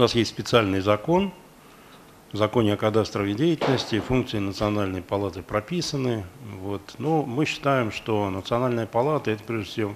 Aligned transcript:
нас 0.00 0.14
есть 0.14 0.30
специальный 0.30 0.80
закон, 0.80 1.32
в 2.32 2.36
законе 2.36 2.74
о 2.74 2.76
кадастровой 2.76 3.34
деятельности, 3.34 4.00
функции 4.00 4.38
Национальной 4.38 5.02
палаты 5.02 5.42
прописаны. 5.42 6.24
Вот. 6.60 6.94
Но 6.98 7.22
мы 7.22 7.44
считаем, 7.44 7.92
что 7.92 8.30
Национальная 8.30 8.86
палата– 8.86 9.30
это 9.32 9.42
прежде 9.44 9.70
всего 9.70 9.94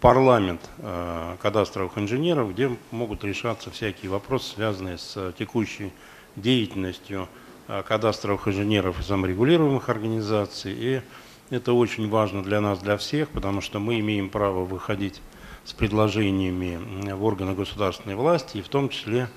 парламент 0.00 0.68
э, 0.78 1.36
кадастровых 1.40 1.96
инженеров, 1.98 2.52
где 2.52 2.76
могут 2.90 3.24
решаться 3.24 3.70
всякие 3.70 4.10
вопросы, 4.10 4.54
связанные 4.54 4.98
с 4.98 5.32
текущей 5.38 5.92
деятельностью 6.34 7.28
э, 7.68 7.82
кадастровых 7.86 8.48
инженеров 8.48 8.98
и 8.98 9.02
саморегулируемых 9.02 9.88
организаций. 9.88 10.72
И 10.74 11.02
это 11.50 11.72
очень 11.72 12.08
важно 12.08 12.42
для 12.42 12.60
нас, 12.60 12.78
для 12.80 12.96
всех, 12.96 13.28
потому 13.28 13.60
что 13.60 13.78
мы 13.78 14.00
имеем 14.00 14.30
право 14.30 14.64
выходить 14.64 15.20
с 15.66 15.72
предложениями 15.72 17.12
в 17.12 17.24
органы 17.24 17.54
государственной 17.54 18.14
власти, 18.14 18.58
и 18.58 18.62
в 18.62 18.68
том 18.68 18.88
числе 18.88 19.28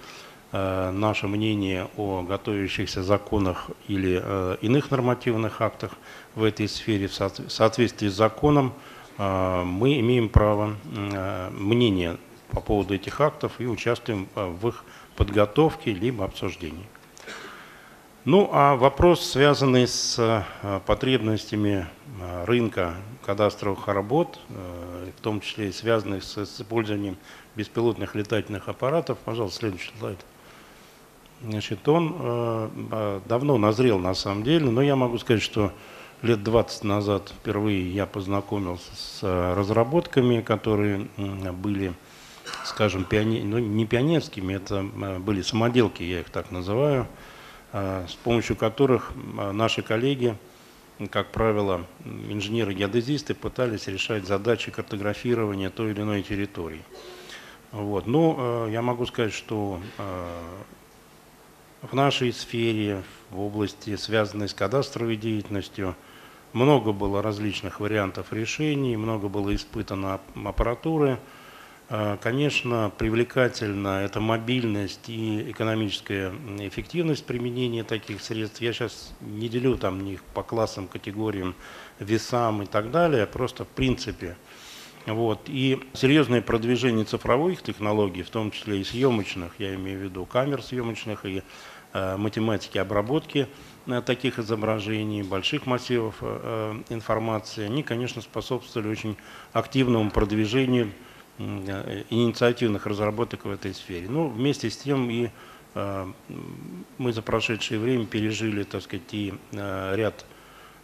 э, 0.51 0.91
наше 0.91 1.27
мнение 1.27 1.89
о 1.97 2.21
готовящихся 2.21 3.01
законах 3.01 3.71
или 3.87 4.21
э, 4.23 4.57
иных 4.61 4.91
нормативных 4.91 5.59
актах 5.59 5.91
в 6.35 6.43
этой 6.43 6.69
сфере 6.69 7.07
в 7.07 7.13
соответствии 7.13 8.07
с 8.07 8.13
законом 8.13 8.73
э, 9.17 9.63
мы 9.63 9.99
имеем 9.99 10.29
право 10.29 10.75
мнения 11.51 12.17
по 12.51 12.61
поводу 12.61 12.93
этих 12.93 13.19
актов 13.21 13.53
и 13.59 13.65
участвуем 13.65 14.27
в 14.35 14.67
их 14.67 14.83
подготовке 15.15 15.93
либо 15.93 16.25
обсуждении. 16.25 16.85
Ну, 18.25 18.49
а 18.51 18.75
вопрос, 18.75 19.25
связанный 19.25 19.87
с 19.87 20.45
потребностями 20.85 21.87
рынка 22.45 22.95
кадастровых 23.29 23.87
работ, 23.87 24.39
э, 24.49 25.11
в 25.15 25.21
том 25.21 25.39
числе 25.39 25.69
и 25.69 25.71
связанных 25.71 26.23
с 26.23 26.35
использованием 26.39 27.15
беспилотных 27.55 28.15
летательных 28.15 28.67
аппаратов. 28.67 29.19
Пожалуйста, 29.19 29.59
следующий 29.59 29.91
слайд. 29.99 30.17
Значит, 31.43 31.87
он 31.87 32.15
э, 32.19 32.69
э, 32.91 33.21
давно 33.27 33.59
назрел 33.59 33.99
на 33.99 34.15
самом 34.15 34.43
деле, 34.43 34.71
но 34.71 34.81
я 34.81 34.95
могу 34.95 35.19
сказать, 35.19 35.43
что 35.43 35.71
лет 36.23 36.43
20 36.43 36.83
назад 36.85 37.31
впервые 37.39 37.93
я 37.93 38.07
познакомился 38.07 38.95
с 38.95 39.53
разработками, 39.55 40.41
которые 40.41 41.07
были, 41.53 41.93
скажем, 42.65 43.03
пионер, 43.03 43.43
ну, 43.43 43.59
не 43.59 43.85
пионерскими, 43.85 44.55
это 44.55 44.81
были 45.19 45.43
самоделки, 45.43 46.01
я 46.01 46.21
их 46.21 46.31
так 46.31 46.49
называю, 46.49 47.07
с 47.71 48.15
помощью 48.23 48.55
которых 48.55 49.11
наши 49.53 49.81
коллеги 49.81 50.35
как 51.07 51.31
правило, 51.31 51.85
инженеры-геодезисты 52.03 53.33
пытались 53.33 53.87
решать 53.87 54.27
задачи 54.27 54.69
картографирования 54.69 55.69
той 55.69 55.91
или 55.91 56.01
иной 56.01 56.23
территории. 56.23 56.83
Вот. 57.71 58.05
Но 58.05 58.33
ну, 58.33 58.67
э, 58.67 58.71
я 58.71 58.81
могу 58.81 59.05
сказать, 59.05 59.31
что 59.31 59.79
э, 59.97 60.27
в 61.83 61.93
нашей 61.93 62.33
сфере, 62.33 63.03
в 63.29 63.39
области, 63.39 63.95
связанной 63.95 64.49
с 64.49 64.53
кадастровой 64.53 65.15
деятельностью, 65.15 65.95
много 66.51 66.91
было 66.91 67.21
различных 67.21 67.79
вариантов 67.79 68.33
решений, 68.33 68.97
много 68.97 69.29
было 69.29 69.55
испытано 69.55 70.19
аппаратуры, 70.43 71.19
конечно, 72.21 72.91
привлекательна 72.95 74.03
эта 74.03 74.19
мобильность 74.19 75.09
и 75.09 75.49
экономическая 75.49 76.31
эффективность 76.59 77.25
применения 77.25 77.83
таких 77.83 78.21
средств. 78.21 78.61
Я 78.61 78.73
сейчас 78.73 79.11
не 79.21 79.49
делю 79.49 79.75
там 79.75 80.03
них 80.03 80.23
по 80.35 80.43
классам, 80.43 80.87
категориям, 80.87 81.55
весам 81.99 82.61
и 82.61 82.67
так 82.67 82.91
далее, 82.91 83.25
просто 83.25 83.65
в 83.65 83.69
принципе. 83.69 84.37
Вот. 85.07 85.41
И 85.47 85.81
серьезное 85.93 86.43
продвижение 86.43 87.05
цифровых 87.05 87.63
технологий, 87.63 88.21
в 88.21 88.29
том 88.29 88.51
числе 88.51 88.81
и 88.81 88.83
съемочных, 88.83 89.53
я 89.57 89.73
имею 89.73 89.99
в 89.99 90.03
виду 90.03 90.25
камер 90.25 90.61
съемочных 90.61 91.25
и 91.25 91.41
э, 91.93 92.17
математики 92.17 92.77
обработки 92.77 93.47
э, 93.87 94.01
таких 94.05 94.37
изображений, 94.37 95.23
больших 95.23 95.65
массивов 95.65 96.17
э, 96.21 96.83
информации, 96.89 97.65
они, 97.65 97.81
конечно, 97.81 98.21
способствовали 98.21 98.89
очень 98.89 99.17
активному 99.53 100.11
продвижению 100.11 100.91
Э, 100.91 101.08
инициативных 101.39 102.85
разработок 102.85 103.45
в 103.45 103.49
этой 103.49 103.73
сфере. 103.73 104.07
Ну, 104.09 104.27
вместе 104.27 104.69
с 104.69 104.77
тем 104.77 105.09
и 105.09 105.29
э, 105.73 106.07
мы 106.97 107.13
за 107.13 107.21
прошедшее 107.21 107.79
время 107.79 108.05
пережили, 108.05 108.63
так 108.63 108.83
сказать, 108.83 109.13
и 109.13 109.33
э, 109.51 109.95
ряд 109.95 110.25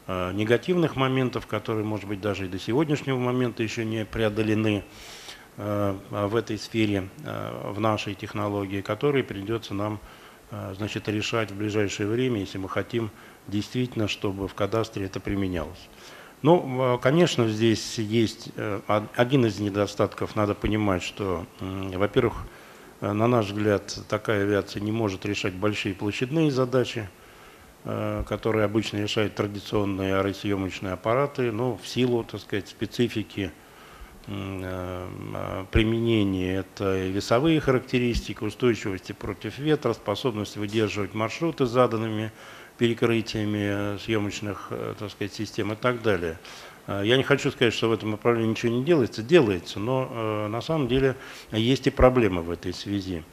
негативных 0.07 0.95
моментов, 0.95 1.47
которые, 1.47 1.83
может 1.83 2.07
быть, 2.07 2.21
даже 2.21 2.45
и 2.45 2.47
до 2.47 2.59
сегодняшнего 2.59 3.17
момента 3.17 3.63
еще 3.63 3.83
не 3.83 4.05
преодолены 4.05 4.83
в 5.57 6.35
этой 6.35 6.59
сфере, 6.59 7.09
в 7.23 7.79
нашей 7.79 8.13
технологии, 8.13 8.81
которые 8.81 9.23
придется 9.23 9.73
нам 9.73 9.99
значит, 10.73 11.09
решать 11.09 11.49
в 11.49 11.57
ближайшее 11.57 12.07
время, 12.07 12.41
если 12.41 12.59
мы 12.59 12.69
хотим 12.69 13.09
действительно, 13.47 14.07
чтобы 14.07 14.47
в 14.47 14.53
кадастре 14.53 15.05
это 15.05 15.19
применялось. 15.19 15.89
Ну, 16.45 16.99
конечно, 17.01 17.49
здесь 17.49 17.97
есть 17.97 18.49
э, 18.55 18.79
один 19.15 19.47
из 19.47 19.59
недостатков. 19.59 20.35
Надо 20.35 20.53
понимать, 20.53 21.01
что, 21.01 21.47
во-первых, 21.59 22.35
э, 23.01 23.11
на 23.13 23.25
наш 23.25 23.47
взгляд, 23.47 23.97
такая 24.07 24.43
авиация 24.43 24.79
не 24.79 24.91
может 24.91 25.25
решать 25.25 25.55
большие 25.55 25.95
площадные 25.95 26.51
задачи, 26.51 27.09
э, 27.83 28.23
которые 28.29 28.65
обычно 28.65 28.97
решают 28.97 29.33
традиционные 29.33 30.17
аэросъемочные 30.17 30.93
аппараты, 30.93 31.51
но 31.51 31.77
в 31.77 31.87
силу, 31.87 32.23
так 32.23 32.39
сказать, 32.41 32.67
специфики 32.67 33.51
применения 35.71 36.57
это 36.57 36.97
весовые 36.97 37.59
характеристики, 37.59 38.43
устойчивости 38.43 39.11
против 39.11 39.59
ветра, 39.59 39.93
способность 39.93 40.57
выдерживать 40.57 41.13
маршруты 41.13 41.67
заданными 41.67 42.31
перекрытиями 42.77 43.97
съемочных 43.97 44.67
э, 44.69 44.95
так 44.99 45.11
сказать, 45.11 45.33
систем 45.33 45.73
и 45.73 45.75
так 45.75 46.01
далее. 46.01 46.37
Э, 46.87 47.01
я 47.05 47.17
не 47.17 47.23
хочу 47.23 47.51
сказать, 47.51 47.73
что 47.73 47.89
в 47.89 47.93
этом 47.93 48.11
направлении 48.11 48.51
ничего 48.51 48.71
не 48.71 48.83
делается, 48.83 49.23
делается, 49.23 49.79
но 49.79 50.09
э, 50.09 50.47
на 50.47 50.61
самом 50.61 50.87
деле 50.87 51.15
есть 51.51 51.87
и 51.87 51.89
проблемы 51.89 52.41
в 52.41 52.51
этой 52.51 52.73
связи, 52.73 53.23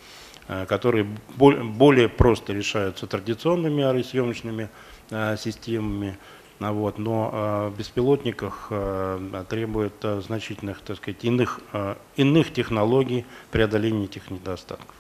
которые 0.69 1.07
более 1.37 2.09
просто 2.09 2.53
решаются 2.53 3.07
традиционными 3.07 3.85
аэросъемочными 3.85 4.69
системами, 5.39 6.19
вот, 6.59 6.99
но 6.99 7.71
в 7.73 7.79
беспилотниках 7.79 8.71
требует 9.49 9.95
значительных 10.03 10.81
так 10.81 10.97
сказать, 10.97 11.25
иных, 11.25 11.61
иных 12.17 12.53
технологий 12.53 13.25
преодоления 13.51 14.07
этих 14.07 14.31
недостатков. 14.31 14.95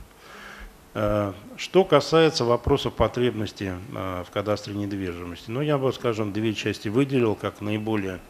Э, 0.94 1.32
что 1.56 1.84
касается 1.84 2.44
вопросов 2.44 2.94
потребности 2.94 3.74
э, 3.94 4.24
в 4.26 4.30
кадастре 4.30 4.74
недвижимости, 4.74 5.50
ну, 5.50 5.62
я 5.62 5.78
бы, 5.78 5.92
скажем, 5.92 6.32
две 6.32 6.52
части 6.54 6.88
выделил 6.88 7.34
как 7.34 7.60
наиболее 7.60 8.20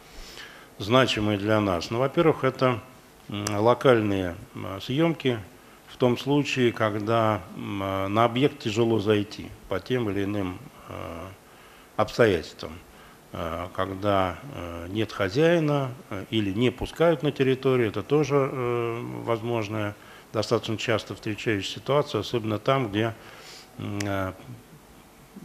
значимые 0.77 1.37
для 1.37 1.59
нас. 1.59 1.91
Ну, 1.91 1.99
во-первых, 1.99 2.43
это 2.43 2.79
локальные 3.29 4.35
съемки, 4.81 5.39
в 5.87 5.97
том 5.97 6.17
случае, 6.17 6.73
когда 6.73 7.41
на 7.55 8.25
объект 8.25 8.59
тяжело 8.59 8.99
зайти 8.99 9.49
по 9.69 9.79
тем 9.79 10.09
или 10.09 10.23
иным 10.23 10.57
э, 10.89 11.27
обстоятельствам. 11.97 12.73
Когда 13.75 14.37
нет 14.89 15.11
хозяина 15.11 15.89
или 16.29 16.53
не 16.53 16.69
пускают 16.69 17.23
на 17.23 17.31
территорию, 17.31 17.87
это 17.87 18.03
тоже 18.03 18.37
возможное 19.23 19.95
достаточно 20.33 20.77
часто 20.77 21.13
встречающая 21.13 21.75
ситуация, 21.75 22.19
особенно 22.19 22.57
там, 22.57 22.89
где, 22.89 23.13
э, 23.77 24.33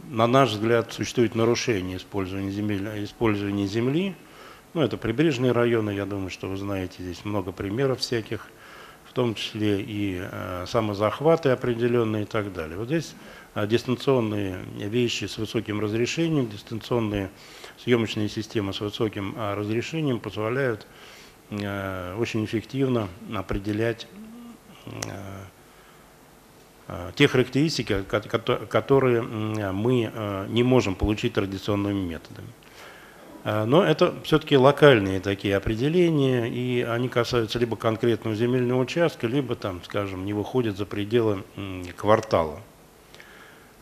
на 0.09 0.27
наш 0.27 0.49
взгляд, 0.49 0.91
существует 0.91 1.35
нарушение 1.35 1.97
использования, 1.97 2.49
земель, 2.49 3.03
использования 3.03 3.67
земли. 3.67 4.15
Ну, 4.73 4.81
это 4.81 4.97
прибрежные 4.97 5.51
районы, 5.51 5.91
я 5.91 6.05
думаю, 6.05 6.31
что 6.31 6.47
вы 6.47 6.57
знаете, 6.57 6.95
здесь 6.99 7.23
много 7.23 7.51
примеров 7.51 7.99
всяких, 7.99 8.47
в 9.07 9.13
том 9.13 9.35
числе 9.35 9.81
и 9.81 10.19
э, 10.21 10.65
самозахваты 10.67 11.49
определенные 11.49 12.23
и 12.23 12.25
так 12.25 12.51
далее. 12.51 12.77
Вот 12.77 12.87
здесь 12.87 13.13
э, 13.53 13.67
дистанционные 13.67 14.63
вещи 14.75 15.25
с 15.25 15.37
высоким 15.37 15.79
разрешением, 15.79 16.49
дистанционные 16.49 17.29
съемочные 17.77 18.27
системы 18.27 18.73
с 18.73 18.81
высоким 18.81 19.35
разрешением 19.37 20.19
позволяют 20.19 20.85
очень 21.49 22.45
эффективно 22.45 23.07
определять 23.33 24.05
те 27.15 27.27
характеристики, 27.27 28.03
которые 28.03 29.21
мы 29.21 30.11
э, 30.11 30.45
не 30.49 30.63
можем 30.63 30.95
получить 30.95 31.33
традиционными 31.33 31.99
методами. 31.99 32.47
Но 33.45 33.83
это 33.83 34.15
все-таки 34.23 34.57
локальные 34.57 35.21
такие 35.21 35.55
определения, 35.55 36.47
и 36.47 36.81
они 36.81 37.07
касаются 37.07 37.57
либо 37.57 37.77
конкретного 37.77 38.35
земельного 38.35 38.81
участка, 38.81 39.27
либо, 39.27 39.55
там, 39.55 39.81
скажем, 39.85 40.25
не 40.25 40.33
выходят 40.33 40.75
за 40.77 40.85
пределы 40.85 41.43
квартала. 41.95 42.59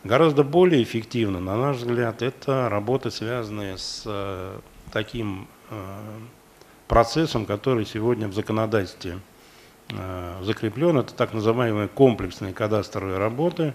Гораздо 0.04 0.44
более 0.44 0.82
эффективно, 0.82 1.40
на 1.40 1.56
наш 1.56 1.78
взгляд, 1.78 2.22
это 2.22 2.68
работа, 2.68 3.10
связанная 3.10 3.76
с 3.78 4.06
таким 4.92 5.48
процессом, 6.86 7.44
который 7.44 7.84
сегодня 7.84 8.28
в 8.28 8.34
законодательстве 8.34 9.18
закреплен. 10.42 10.98
Это 10.98 11.14
так 11.14 11.32
называемые 11.32 11.88
комплексные 11.88 12.52
кадастровые 12.52 13.18
работы. 13.18 13.74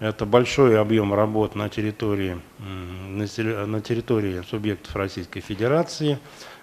Это 0.00 0.26
большой 0.26 0.78
объем 0.80 1.12
работ 1.12 1.54
на 1.54 1.68
территории, 1.68 2.40
на 2.58 3.80
территории 3.80 4.42
субъектов 4.42 4.94
Российской 4.94 5.40
Федерации. 5.40 6.18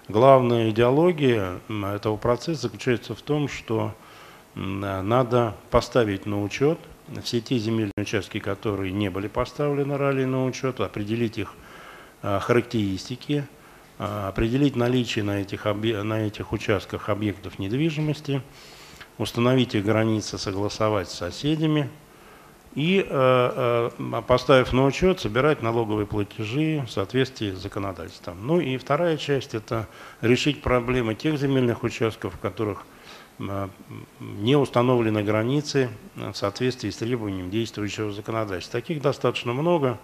Главная 0.08 0.70
идеология 0.70 1.58
этого 1.68 2.16
процесса 2.16 2.62
заключается 2.62 3.14
в 3.14 3.22
том, 3.22 3.48
что 3.48 3.94
надо 4.54 5.54
поставить 5.70 6.24
на 6.24 6.42
учет 6.42 6.78
все 7.22 7.40
те 7.40 7.58
земельные 7.58 7.92
участки, 7.96 8.38
которые 8.38 8.92
не 8.92 9.10
были 9.10 9.28
поставлены 9.28 9.96
ранее 9.96 10.26
на 10.26 10.44
учет, 10.44 10.80
определить 10.80 11.38
их 11.38 11.54
а, 12.22 12.40
характеристики, 12.40 13.46
определить 13.98 14.76
наличие 14.76 15.24
на 15.24 15.40
этих, 15.40 15.64
на 15.64 16.26
этих 16.26 16.52
участках 16.52 17.08
объектов 17.08 17.58
недвижимости, 17.58 18.42
установить 19.18 19.74
их 19.74 19.84
границы, 19.84 20.38
согласовать 20.38 21.08
с 21.08 21.14
соседями 21.14 21.88
и, 22.74 23.06
а, 23.08 23.90
поставив 24.26 24.72
на 24.74 24.84
учет, 24.84 25.20
собирать 25.20 25.62
налоговые 25.62 26.06
платежи 26.06 26.84
в 26.86 26.90
соответствии 26.90 27.52
с 27.52 27.58
законодательством. 27.58 28.46
Ну 28.46 28.60
и 28.60 28.76
вторая 28.76 29.16
часть– 29.16 29.54
это 29.54 29.88
решить 30.20 30.60
проблемы 30.60 31.14
тех 31.14 31.38
земельных 31.38 31.82
участков, 31.82 32.34
в 32.34 32.38
которых 32.38 32.84
не 34.18 34.56
установлены 34.56 35.22
границы 35.22 35.90
в 36.14 36.32
соответствии 36.32 36.88
с 36.88 36.96
требованием 36.96 37.50
действующего 37.50 38.10
законодательства. 38.10 38.80
Таких 38.80 39.02
достаточно 39.02 39.52
много. 39.52 39.98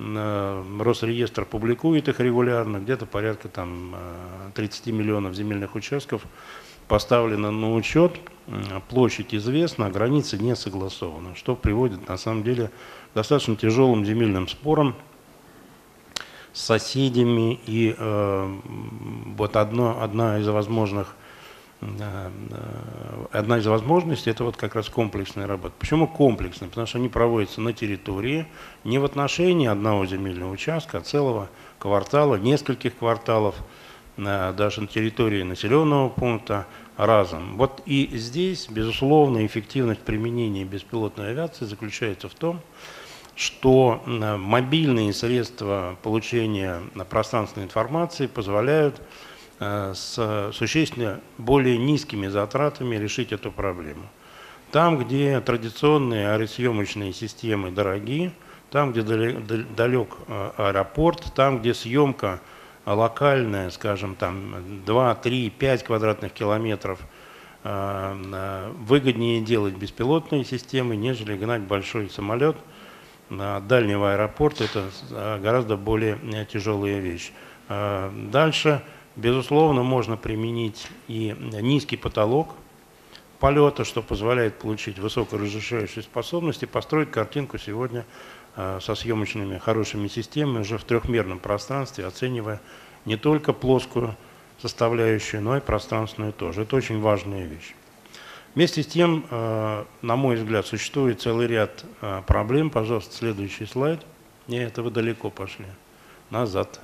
Э, 0.00 0.64
Росреестр 0.80 1.44
публикует 1.44 2.08
их 2.08 2.20
регулярно, 2.20 2.78
где-то 2.78 3.04
порядка 3.04 3.48
там, 3.48 3.94
30 4.54 4.88
э, 4.88 4.92
миллионов 4.92 5.34
земельных 5.34 5.74
участков 5.74 6.22
поставлено 6.88 7.52
на 7.52 7.72
учет, 7.74 8.16
площадь 8.88 9.32
известна, 9.32 9.86
а 9.86 9.90
границы 9.90 10.38
не 10.38 10.56
согласованы, 10.56 11.36
что 11.36 11.54
приводит 11.54 12.08
на 12.08 12.16
самом 12.16 12.42
деле 12.42 12.72
к 13.12 13.14
достаточно 13.14 13.54
тяжелым 13.54 14.04
земельным 14.04 14.48
спорам 14.48 14.96
с 16.52 16.62
соседями. 16.62 17.60
И 17.66 17.94
э, 17.96 18.56
вот 19.36 19.56
одно, 19.56 20.02
одна 20.02 20.38
из 20.38 20.48
возможных 20.48 21.14
одна 21.80 23.58
из 23.58 23.66
возможностей– 23.66 24.30
это 24.32 24.44
вот 24.44 24.56
как 24.56 24.74
раз 24.74 24.88
комплексная 24.88 25.46
работа. 25.46 25.74
Почему 25.78 26.06
комплексная? 26.06 26.68
Потому 26.68 26.86
что 26.86 26.98
они 26.98 27.08
проводятся 27.08 27.60
на 27.60 27.72
территории, 27.72 28.46
не 28.84 28.98
в 28.98 29.04
отношении 29.04 29.66
одного 29.66 30.04
земельного 30.04 30.52
участка, 30.52 30.98
а 30.98 31.00
целого 31.00 31.48
квартала, 31.78 32.36
нескольких 32.36 32.98
кварталов, 32.98 33.54
даже 34.16 34.82
на 34.82 34.86
территории 34.86 35.42
населенного 35.42 36.10
пункта 36.10 36.66
разом. 36.98 37.56
Вот 37.56 37.80
и 37.86 38.10
здесь, 38.12 38.68
безусловно, 38.68 39.46
эффективность 39.46 40.02
применения 40.02 40.64
беспилотной 40.64 41.30
авиации 41.30 41.64
заключается 41.64 42.28
в 42.28 42.34
том, 42.34 42.60
что 43.34 44.02
мобильные 44.06 45.14
средства 45.14 45.96
получения 46.02 46.82
пространственной 47.08 47.64
информации 47.64 48.26
позволяют 48.26 49.00
Э, 49.00 49.04
с 49.60 50.50
существенно 50.54 51.20
более 51.36 51.76
низкими 51.76 52.28
затратами 52.28 52.96
решить 52.96 53.30
эту 53.30 53.52
проблему. 53.52 54.08
Там, 54.72 54.98
где 54.98 55.40
традиционные 55.40 56.30
аэросъемочные 56.30 57.12
системы 57.12 57.70
дорогие, 57.70 58.32
там, 58.70 58.92
где 58.92 59.02
далек 59.02 60.16
э, 60.28 60.50
аэропорт, 60.56 61.32
там, 61.34 61.58
где 61.58 61.74
съемка 61.74 62.40
локальная, 62.86 63.70
скажем, 63.70 64.14
там 64.14 64.84
2, 64.86 65.14
3, 65.16 65.50
5 65.50 65.84
квадратных 65.84 66.32
километров, 66.32 67.00
э, 67.64 68.72
выгоднее 68.78 69.40
делать 69.40 69.74
беспилотные 69.74 70.44
системы, 70.44 70.94
нежели 70.94 71.36
гнать 71.36 71.62
большой 71.62 72.08
самолет 72.08 72.56
на 73.28 73.58
дальнего 73.60 74.12
аэропорта. 74.12 74.64
Это 74.64 75.38
гораздо 75.40 75.76
более 75.76 76.18
тяжелая 76.50 76.98
вещь. 76.98 77.32
Дальше 77.68 78.82
Безусловно, 79.20 79.82
можно 79.82 80.16
применить 80.16 80.88
и 81.06 81.36
низкий 81.60 81.98
потолок 81.98 82.54
полета, 83.38 83.84
что 83.84 84.00
позволяет 84.00 84.58
получить 84.58 84.98
высокоразрешающие 84.98 86.02
способности, 86.02 86.64
построить 86.64 87.10
картинку 87.10 87.58
сегодня 87.58 88.06
э, 88.56 88.78
со 88.80 88.94
съемочными 88.94 89.58
хорошими 89.58 90.08
системами 90.08 90.62
уже 90.62 90.78
в 90.78 90.84
трехмерном 90.84 91.38
пространстве, 91.38 92.06
оценивая 92.06 92.62
не 93.04 93.18
только 93.18 93.52
плоскую 93.52 94.16
составляющую, 94.58 95.42
но 95.42 95.58
и 95.58 95.60
пространственную 95.60 96.32
тоже. 96.32 96.62
Это 96.62 96.76
очень 96.76 97.00
важная 97.02 97.44
вещь. 97.44 97.74
Вместе 98.54 98.82
с 98.82 98.86
тем, 98.86 99.26
э, 99.30 99.84
на 100.00 100.16
мой 100.16 100.36
взгляд, 100.36 100.66
существует 100.66 101.20
целый 101.20 101.46
ряд 101.46 101.84
э, 102.00 102.22
проблем. 102.26 102.70
Пожалуйста, 102.70 103.14
следующий 103.14 103.66
слайд. 103.66 104.00
Не, 104.46 104.62
это 104.64 104.82
вы 104.82 104.90
далеко 104.90 105.28
пошли. 105.28 105.66
Назад. 106.30 106.80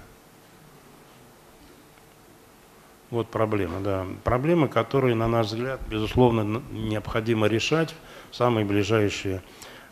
Вот 3.10 3.28
проблема, 3.28 3.80
да. 3.80 4.04
Проблемы, 4.24 4.68
которые, 4.68 5.14
на 5.14 5.28
наш 5.28 5.46
взгляд, 5.46 5.80
безусловно, 5.88 6.60
необходимо 6.72 7.46
решать 7.46 7.94
в 8.32 8.36
самое 8.36 8.66
ближайшее 8.66 9.42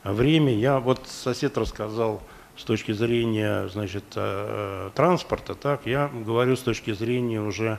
время. 0.02 0.52
Я 0.52 0.80
вот 0.80 1.06
сосед 1.06 1.56
рассказал 1.56 2.22
с 2.56 2.64
точки 2.64 2.92
зрения, 2.92 3.68
значит, 3.68 4.04
э, 4.16 4.90
транспорта, 4.94 5.54
так, 5.54 5.86
я 5.86 6.08
говорю 6.12 6.56
с 6.56 6.60
точки 6.60 6.92
зрения 6.92 7.40
уже 7.40 7.78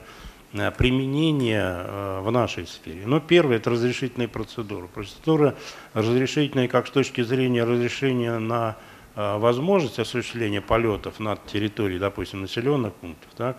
э, 0.54 0.72
применения 0.72 1.84
э, 1.86 2.22
в 2.22 2.32
нашей 2.32 2.66
сфере. 2.66 3.04
Но 3.06 3.20
первое– 3.20 3.56
это 3.58 3.72
разрешительные 3.72 4.30
процедуры. 4.30 4.88
Процедура 4.88 5.56
разрешительная 5.94 6.70
как 6.70 6.88
с 6.88 6.92
точки 6.92 7.22
зрения 7.22 7.64
разрешения 7.64 8.40
на 8.40 8.78
возможность 9.16 9.98
осуществления 9.98 10.60
полетов 10.60 11.22
над 11.22 11.46
территорией, 11.46 12.00
допустим, 12.00 12.42
населенных 12.42 12.94
пунктов, 12.96 13.30
так, 13.38 13.58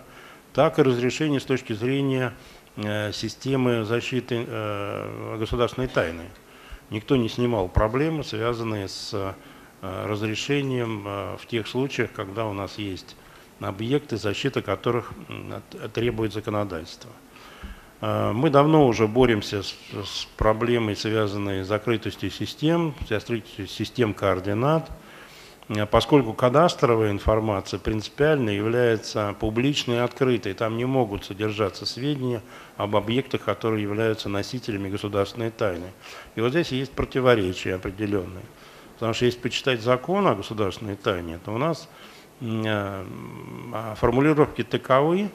так 0.57 0.79
и 0.79 0.81
разрешение 0.81 1.39
с 1.39 1.43
точки 1.43 1.73
зрения 1.73 2.33
э, 2.77 3.11
системы 3.11 3.85
защиты 3.85 4.43
э, 4.47 5.37
государственной 5.37 5.87
тайны. 5.87 6.23
Никто 6.89 7.15
не 7.15 7.29
снимал 7.29 7.69
проблемы, 7.69 8.23
связанные 8.23 8.87
с 8.87 9.11
э, 9.13 9.33
разрешением 9.83 11.03
в 11.37 11.45
тех 11.47 11.67
случаях, 11.67 12.11
когда 12.11 12.47
у 12.47 12.53
нас 12.53 12.79
есть 12.79 13.15
объекты, 13.59 14.17
защита 14.17 14.63
которых 14.63 15.11
требует 15.93 16.33
законодательство. 16.33 17.11
Мы 18.01 18.49
давно 18.49 18.87
уже 18.87 19.07
боремся 19.07 19.61
с, 19.61 19.75
с 19.93 20.27
проблемой, 20.37 20.95
связанной 20.95 21.63
с 21.63 21.67
закрытостью 21.67 22.31
систем, 22.31 22.95
с 23.05 23.09
закрытостью 23.09 23.67
систем 23.67 24.15
координат– 24.15 24.89
поскольку 25.91 26.33
кадастровая 26.33 27.11
информация 27.11 27.77
принципиально 27.77 28.51
является 28.51 29.35
публичной 29.39 29.95
и 29.95 29.99
открытой, 29.99 30.53
там 30.53 30.77
не 30.77 30.85
могут 30.85 31.25
содержаться 31.25 31.85
сведения 31.85 32.41
об 32.77 32.95
объектах, 32.95 33.43
которые 33.43 33.83
являются 33.83 34.29
носителями 34.29 34.89
государственной 34.89 35.51
тайны. 35.51 35.91
И 36.35 36.41
вот 36.41 36.51
здесь 36.51 36.71
есть 36.71 36.93
противоречия 36.93 37.75
определенные. 37.75 38.45
Потому 38.93 39.13
что 39.13 39.25
если 39.25 39.39
почитать 39.39 39.81
закон 39.81 40.25
о 40.27 40.35
государственной 40.35 40.95
тайне, 40.95 41.37
то 41.43 41.53
у 41.53 41.57
нас 41.57 41.89
э, 42.39 43.05
формулировки 43.97 44.63
таковы, 44.63 45.29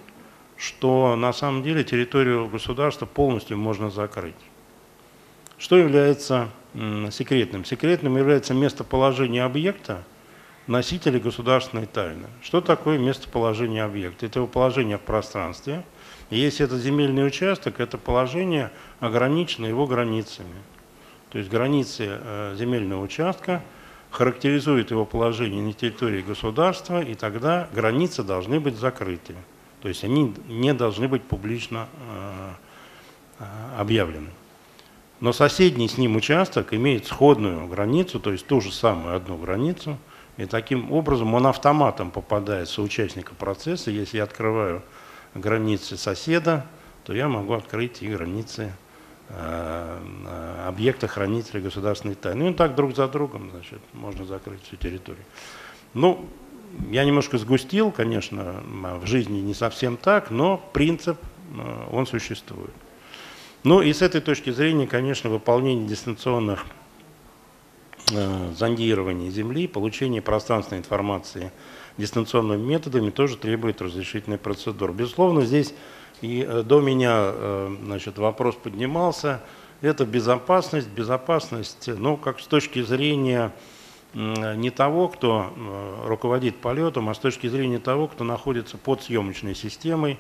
что 0.56 1.14
на 1.14 1.32
самом 1.32 1.62
деле 1.62 1.84
территорию 1.84 2.48
государства 2.48 3.04
полностью 3.04 3.58
можно 3.58 3.90
закрыть. 3.90 4.34
Что 5.58 5.76
является 5.76 6.48
секретным? 7.10 7.64
Секретным 7.64 8.16
является 8.16 8.54
местоположение 8.54 9.44
объекта, 9.44 10.04
носители 10.66 11.19
государственной 11.19 11.87
тайны. 11.87 12.26
Что 12.42 12.61
такое 12.61 12.99
местоположение 12.99 13.83
объекта? 13.83 14.26
Это 14.26 14.40
его 14.40 14.47
положение 14.47 14.99
в 14.99 15.02
пространстве. 15.02 15.85
И 16.31 16.38
если 16.38 16.64
это 16.64 16.78
земельный 16.78 17.26
участок, 17.26 17.81
это 17.81 17.99
положение 17.99 18.71
ограничено 19.00 19.66
его 19.66 19.87
границами. 19.87 20.54
То 21.31 21.38
есть 21.38 21.50
границы 21.50 22.07
э, 22.09 22.54
земельного 22.59 23.02
участка 23.02 23.62
характеризуют 24.11 24.90
его 24.90 25.04
положение 25.04 25.62
на 25.62 25.73
территории 25.73 26.23
государства, 26.23 27.02
и 27.02 27.14
тогда 27.14 27.69
границы 27.73 28.23
должны 28.23 28.61
быть 28.61 28.76
закрыты. 28.76 29.35
То 29.81 29.88
есть 29.88 30.04
они 30.04 30.35
не 30.49 30.75
должны 30.75 31.09
быть 31.09 31.23
публично 31.23 31.88
э, 32.09 32.50
э, 33.40 33.45
объявлены. 33.78 34.31
Но 35.21 35.33
соседний 35.33 35.88
с 35.88 35.99
ним 35.99 36.16
участок 36.16 36.75
имеет 36.75 37.07
сходную 37.07 37.66
границу, 37.69 38.21
то 38.21 38.33
есть 38.33 38.47
ту 38.47 38.61
же 38.61 38.71
самую 38.71 39.16
одну 39.16 39.37
границу– 39.37 39.99
и 40.36 40.46
таким 40.46 40.92
образом 40.92 41.34
он 41.34 41.46
автоматом 41.46 42.10
попадает 42.10 42.68
соучастника 42.68 43.34
процесса. 43.34 43.90
Если 43.90 44.16
я 44.16 44.24
открываю 44.24 44.82
границы 45.34 45.96
соседа, 45.96 46.66
то 47.04 47.12
я 47.12 47.28
могу 47.28 47.52
открыть 47.52 48.02
и 48.02 48.08
границы 48.08 48.72
э, 49.28 49.98
э, 50.26 50.64
объекта 50.66 51.06
хранителя 51.06 51.60
государственной 51.60 52.14
тайны. 52.14 52.44
Ну 52.44 52.50
и 52.50 52.54
так 52.54 52.74
друг 52.74 52.96
за 52.96 53.08
другом, 53.08 53.50
значит, 53.50 53.80
можно 53.92 54.24
закрыть 54.24 54.62
всю 54.62 54.76
территорию. 54.76 55.24
Ну, 55.94 56.26
я 56.90 57.04
немножко 57.04 57.36
сгустил, 57.36 57.90
конечно, 57.90 58.62
в 59.02 59.06
жизни 59.06 59.40
не 59.40 59.52
совсем 59.52 59.98
так, 59.98 60.30
но 60.30 60.56
принцип, 60.72 61.18
э, 61.54 61.86
он 61.90 62.06
существует. 62.06 62.72
Ну 63.64 63.82
и 63.82 63.92
с 63.92 64.00
этой 64.02 64.20
точки 64.20 64.50
зрения, 64.50 64.86
конечно, 64.86 65.28
выполнение 65.28 65.86
дистанционных 65.86 66.64
э, 68.12 68.52
зондирования 68.57 69.31
Земли, 69.31 69.66
получение 69.66 70.23
пространственной 70.23 70.78
информации 70.78 71.52
дистанционными 71.97 72.62
методами 72.62 73.11
тоже 73.11 73.37
требует 73.37 73.83
разрешительной 73.83 74.38
процедуры. 74.38 74.92
Безусловно, 74.92 75.45
здесь 75.45 75.75
и 76.21 76.47
э, 76.47 76.62
до 76.62 76.81
меня 76.81 77.12
э, 77.16 77.76
значит, 77.85 78.19
вопрос 78.19 78.54
поднимался, 78.54 79.42
это 79.81 80.07
безопасность, 80.07 80.88
безопасность, 80.88 81.88
ну, 81.88 82.16
как 82.16 82.40
с 82.40 82.47
точки 82.47 82.83
зрения 82.83 83.52
не 84.14 84.69
того, 84.69 85.09
кто 85.09 85.50
руководит 86.04 86.57
полетом, 86.57 87.09
а 87.09 87.14
с 87.14 87.19
точки 87.19 87.47
зрения 87.47 87.78
того, 87.78 88.09
кто 88.09 88.25
находится 88.25 88.76
под 88.76 89.02
съемочной 89.02 89.54
системой, 89.54 90.19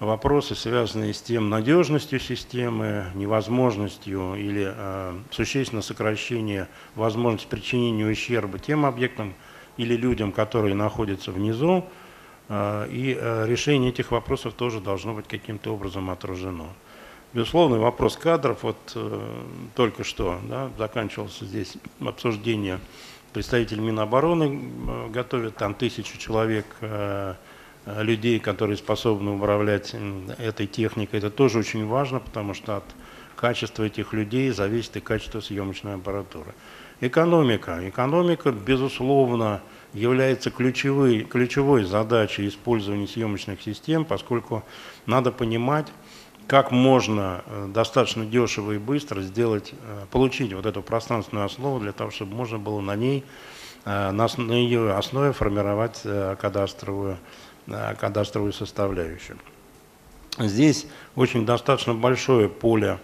вопросы, 0.00 0.54
связанные 0.54 1.14
с 1.14 1.22
тем 1.22 1.48
надежностью 1.48 2.20
системы, 2.20 3.06
невозможностью 3.14 4.34
или 4.34 4.72
э, 4.74 5.18
существенно 5.30 5.82
сокращение 5.82 6.68
возможности 6.94 7.48
причинения 7.48 8.06
ущерба 8.06 8.58
тем 8.58 8.84
объектам 8.84 9.34
или 9.76 9.96
людям, 9.96 10.32
которые 10.32 10.74
находятся 10.74 11.32
внизу, 11.32 11.84
э, 12.48 12.88
и 12.90 13.16
э, 13.18 13.46
решение 13.46 13.90
этих 13.90 14.10
вопросов 14.10 14.54
тоже 14.54 14.80
должно 14.80 15.14
быть 15.14 15.28
каким-то 15.28 15.72
образом 15.72 16.10
отражено. 16.10 16.66
Безусловно, 17.32 17.78
вопрос 17.78 18.16
кадров, 18.16 18.62
вот 18.62 18.76
э, 18.94 19.42
только 19.74 20.04
что 20.04 20.38
да, 20.44 20.70
заканчивался 20.78 21.44
здесь 21.44 21.76
обсуждение, 22.00 22.80
представитель 23.32 23.80
Минобороны 23.80 24.62
э, 24.88 25.08
готовит 25.10 25.56
там 25.56 25.74
тысячу 25.74 26.16
человек 26.18 26.64
э, 26.80 27.34
людей, 27.86 28.40
которые 28.40 28.76
способны 28.76 29.30
управлять 29.30 29.94
этой 30.38 30.66
техникой. 30.66 31.20
Это 31.20 31.30
тоже 31.30 31.58
очень 31.58 31.86
важно, 31.86 32.20
потому 32.20 32.52
что 32.52 32.78
от 32.78 32.84
качества 33.36 33.84
этих 33.84 34.12
людей 34.12 34.50
зависит 34.50 34.96
и 34.96 35.00
качество 35.00 35.40
съемочной 35.40 35.94
аппаратуры. 35.94 36.54
Экономика. 37.00 37.88
Экономика, 37.88 38.50
безусловно, 38.50 39.60
является 39.92 40.50
ключевой, 40.50 41.20
ключевой 41.20 41.84
задачей 41.84 42.48
использования 42.48 43.06
съемочных 43.06 43.62
систем, 43.62 44.04
поскольку 44.04 44.64
надо 45.04 45.30
понимать, 45.30 45.86
как 46.46 46.70
можно 46.70 47.42
э, 47.46 47.68
достаточно 47.68 48.24
дешево 48.24 48.72
и 48.72 48.78
быстро 48.78 49.20
сделать, 49.20 49.72
э, 49.72 50.06
получить 50.10 50.52
вот 50.52 50.64
эту 50.64 50.82
пространственную 50.82 51.46
основу 51.46 51.80
для 51.80 51.92
того, 51.92 52.10
чтобы 52.10 52.34
можно 52.34 52.58
было 52.58 52.80
на 52.80 52.96
ней, 52.96 53.24
на 53.84 54.26
ее 54.52 54.94
основе 54.94 55.32
формировать 55.32 56.02
кадастровую 56.40 57.18
кадастровую 57.66 58.52
составляющую. 58.52 59.38
Здесь 60.38 60.86
очень 61.14 61.46
достаточно 61.46 61.94
большое 61.94 62.48
поле 62.48 62.98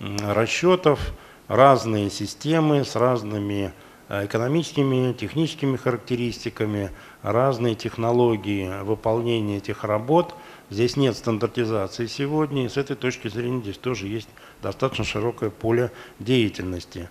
расчетов, 0.00 1.12
разные 1.46 2.10
системы 2.10 2.84
с 2.84 2.96
разными 2.96 3.72
э, 4.08 4.24
экономическими, 4.24 5.12
техническими 5.12 5.76
характеристиками, 5.76 6.90
разные 7.22 7.74
технологии 7.74 8.82
выполнения 8.82 9.58
этих 9.58 9.84
работ. 9.84 10.34
Здесь 10.70 10.96
нет 10.96 11.16
стандартизации 11.16 12.06
сегодня, 12.06 12.64
и 12.64 12.68
с 12.68 12.76
этой 12.76 12.96
точки 12.96 13.28
зрения 13.28 13.60
здесь 13.60 13.78
тоже 13.78 14.06
есть 14.06 14.28
достаточно 14.62 15.04
широкое 15.04 15.50
поле 15.50 15.90
деятельности. 16.18 17.10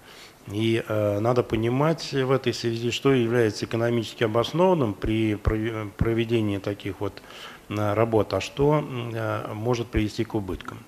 И 0.51 0.83
э, 0.87 1.19
надо 1.19 1.43
понимать 1.43 2.11
в 2.11 2.31
этой 2.31 2.53
связи, 2.53 2.91
что 2.91 3.13
является 3.13 3.65
экономически 3.65 4.23
обоснованным 4.23 4.93
при 4.93 5.35
проведении 5.35 6.57
таких 6.57 7.01
вот 7.01 7.21
э, 7.69 7.93
работ, 7.93 8.33
а 8.33 8.41
что 8.41 8.83
э, 9.13 9.53
может 9.53 9.87
привести 9.87 10.23
к 10.23 10.33
убыткам. 10.33 10.79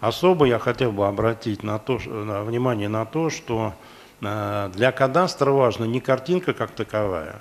Особо 0.00 0.44
я 0.44 0.58
хотел 0.58 0.92
бы 0.92 1.08
обратить 1.08 1.62
на 1.62 1.78
то, 1.78 1.98
на 2.06 2.42
внимание 2.42 2.88
на 2.88 3.04
то, 3.04 3.30
что 3.30 3.74
э, 4.20 4.70
для 4.74 4.92
кадастра 4.92 5.50
важна 5.50 5.86
не 5.86 6.00
картинка 6.00 6.52
как 6.52 6.70
таковая, 6.70 7.40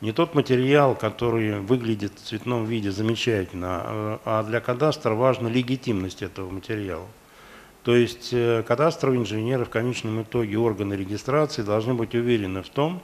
не 0.00 0.12
тот 0.12 0.34
материал, 0.34 0.94
который 0.94 1.58
выглядит 1.58 2.12
в 2.14 2.22
цветном 2.22 2.66
виде 2.66 2.92
замечательно, 2.92 3.82
э, 3.84 4.18
а 4.24 4.42
для 4.44 4.60
кадастра 4.60 5.14
важна 5.14 5.48
легитимность 5.48 6.22
этого 6.22 6.50
материала. 6.50 7.06
То 7.88 7.96
есть 7.96 8.34
э, 8.34 8.62
кадастровые 8.68 9.18
инженеры 9.18 9.64
в 9.64 9.70
конечном 9.70 10.20
итоге 10.20 10.58
органы 10.58 10.92
регистрации 10.92 11.62
должны 11.62 11.94
быть 11.94 12.14
уверены 12.14 12.62
в 12.62 12.68
том, 12.68 13.00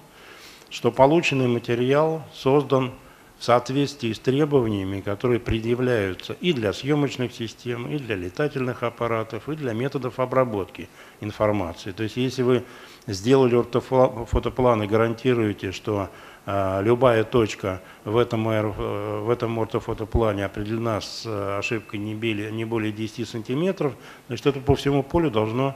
что 0.69 0.93
полученный 0.93 1.49
материал 1.49 2.23
создан 2.35 2.93
в 3.39 3.45
соответствии 3.45 4.13
с 4.13 4.19
требованиями, 4.19 5.01
которые 5.01 5.41
предъявляются 5.41 6.35
и 6.35 6.53
для 6.53 6.75
съемочных 6.75 7.33
систем, 7.33 7.91
и 7.91 7.97
для 7.97 8.15
летательных 8.15 8.83
аппаратов, 8.83 9.49
и 9.49 9.57
для 9.57 9.73
методов 9.73 10.21
обработки 10.21 10.91
информации. 11.23 11.93
То 11.93 12.03
есть 12.03 12.19
если 12.19 12.43
вы 12.43 12.63
сделали 13.07 13.57
ортофотоплан 13.57 14.83
и 14.83 14.87
гарантируете, 14.87 15.73
что 15.73 16.11
любая 16.47 17.25
точка 17.25 17.81
в 18.05 18.19
этом, 18.19 18.45
в 18.45 19.31
этом 19.31 19.59
ортофотоплане 19.59 20.45
определена 20.45 21.01
с 21.01 21.25
э, 21.25 21.59
ошибкой 21.59 22.01
не 22.01 22.15
более, 22.15 22.53
не 22.53 22.67
более 22.67 22.93
10 22.93 23.27
сантиметров, 23.27 23.95
значит, 24.27 24.47
это 24.47 24.61
по 24.61 24.75
всему 24.75 25.03
полю 25.03 25.31
должно 25.31 25.75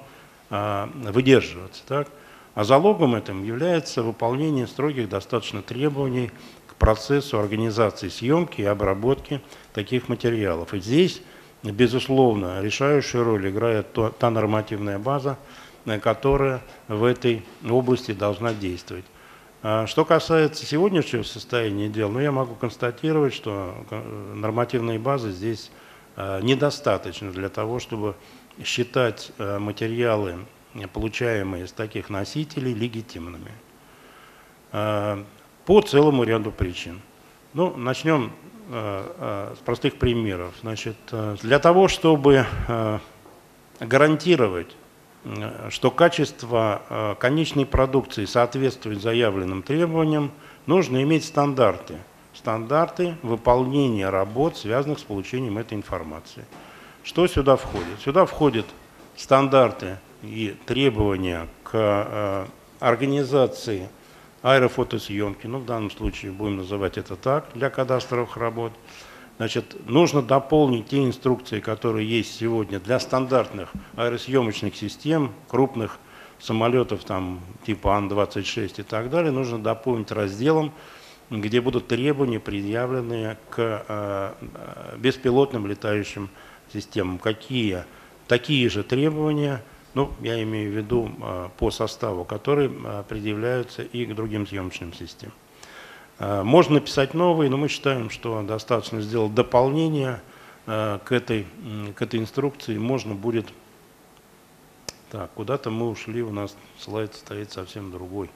а, 0.50 0.90
выдерживаться. 0.94 1.82
Так? 1.86 2.08
А 2.54 2.64
залогом 2.64 3.14
этим 3.14 3.44
является 3.44 4.02
выполнение 4.02 4.66
строгих 4.66 5.08
достаточно 5.08 5.62
требований 5.62 6.30
к 6.66 6.74
процессу 6.74 7.38
организации 7.38 8.08
съемки 8.08 8.62
и 8.62 8.64
обработки 8.64 9.40
таких 9.74 10.08
материалов. 10.08 10.74
И 10.74 10.80
здесь, 10.80 11.22
безусловно, 11.62 12.62
решающую 12.62 13.24
роль 13.24 13.48
играет 13.48 13.96
та 14.18 14.30
нормативная 14.30 14.98
база, 14.98 15.38
э, 15.84 15.98
которая 15.98 16.62
в 16.88 17.04
этой 17.04 17.42
области 17.68 18.12
должна 18.12 18.54
действовать. 18.54 19.04
А 19.60 19.88
что 19.88 20.04
касается 20.04 20.64
сегодняшнего 20.64 21.24
состояния 21.24 21.88
дел, 21.88 22.10
ну, 22.10 22.20
я 22.20 22.30
могу 22.30 22.54
констатировать, 22.54 23.34
что 23.34 23.74
э, 23.90 24.34
нормативной 24.36 24.98
базы 24.98 25.32
здесь 25.32 25.72
э, 26.14 26.40
недостаточно 26.42 27.32
для 27.32 27.48
того, 27.48 27.80
чтобы 27.80 28.14
считать 28.62 29.32
э, 29.38 29.58
материалы, 29.58 30.46
получаемые 30.92 31.64
из 31.64 31.72
таких 31.72 32.08
носителей, 32.08 32.72
легитимными. 32.72 33.50
По 34.70 35.80
целому 35.80 36.24
ряду 36.24 36.52
причин. 36.52 37.00
Ну, 37.54 37.74
начнем 37.74 38.32
с 38.70 39.58
простых 39.64 39.98
примеров. 39.98 40.54
Значит, 40.60 40.96
для 41.40 41.58
того, 41.58 41.88
чтобы 41.88 42.46
гарантировать 43.80 44.76
что 45.70 45.90
качество 45.90 46.82
э, 46.88 47.14
конечной 47.18 47.66
продукции 47.66 48.24
соответствует 48.24 49.02
заявленным 49.02 49.62
требованиям, 49.62 50.30
нужно 50.66 51.02
иметь 51.02 51.24
стандарты. 51.24 51.96
Стандарты 52.34 53.16
выполнения 53.22 54.08
работ, 54.10 54.56
связанных 54.56 55.00
с 55.00 55.02
получением 55.02 55.58
этой 55.58 55.74
информации. 55.74 56.44
Что 57.02 57.26
сюда 57.26 57.56
входит? 57.56 58.00
Сюда 58.02 58.26
входят 58.26 58.66
стандарты 59.16 59.98
и 60.22 60.56
требования 60.66 61.48
к 61.64 61.70
э, 61.74 62.46
организации 62.78 63.88
аэрофотосъемки, 64.42 65.46
ну 65.48 65.58
в 65.58 65.66
данном 65.66 65.90
случае 65.90 66.30
будем 66.30 66.58
называть 66.58 66.96
это 66.96 67.16
так, 67.16 67.46
для 67.54 67.70
кадастровых 67.70 68.36
работ– 68.36 68.72
Значит, 69.38 69.76
нужно 69.88 70.20
дополнить 70.20 70.88
те 70.88 71.04
инструкции, 71.04 71.60
которые 71.60 72.08
есть 72.08 72.36
сегодня 72.36 72.80
для 72.80 72.98
стандартных 72.98 73.72
аэросъемочных 73.94 74.74
систем, 74.74 75.32
крупных 75.46 75.98
самолетов 76.40 77.04
там, 77.04 77.40
типа 77.64 77.96
Ан-26 77.96 78.80
и 78.80 78.82
так 78.82 79.10
далее, 79.10 79.30
нужно 79.30 79.60
дополнить 79.60 80.10
разделом, 80.10 80.72
где 81.30 81.60
будут 81.60 81.86
требования, 81.86 82.40
предъявленные 82.40 83.38
к 83.50 83.84
э, 83.88 84.32
беспилотным 84.96 85.68
летающим 85.68 86.30
системам. 86.72 87.18
Какие? 87.18 87.84
Такие 88.26 88.68
же 88.68 88.82
требования, 88.82 89.62
ну, 89.94 90.10
я 90.20 90.42
имею 90.42 90.72
в 90.72 90.76
виду 90.76 91.12
э, 91.20 91.48
по 91.56 91.70
составу, 91.70 92.24
которые 92.24 92.70
э, 92.70 93.04
предъявляются 93.08 93.82
и 93.82 94.04
к 94.04 94.14
другим 94.16 94.48
съемочным 94.48 94.92
системам. 94.92 95.34
Э, 96.18 96.42
можно 96.42 96.74
написать 96.74 97.14
новые, 97.14 97.50
но 97.50 97.56
мы 97.56 97.68
считаем, 97.68 98.10
что 98.10 98.42
достаточно 98.42 99.00
сделать 99.00 99.34
дополнение 99.34 100.20
э, 100.66 100.98
к 101.04 101.12
этой, 101.12 101.46
к 101.94 102.02
этой 102.02 102.20
инструкции. 102.20 102.76
Можно 102.76 103.14
будет... 103.14 103.46
Так, 105.10 105.30
куда-то 105.32 105.70
мы 105.70 105.88
ушли, 105.88 106.22
у 106.22 106.32
нас 106.32 106.54
слайд 106.78 107.14
стоит 107.14 107.50
совсем 107.50 107.90
другой. 107.90 108.28